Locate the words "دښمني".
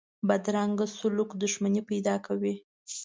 1.41-1.81